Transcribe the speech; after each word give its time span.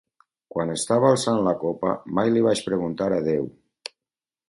Quan 0.55 0.71
estava 0.75 1.11
alçant 1.17 1.43
la 1.49 1.55
copa 1.65 1.93
mai 2.21 2.35
li 2.35 2.45
vaig 2.49 2.65
preguntar 2.71 3.15
a 3.21 3.25
Déu: 3.33 3.51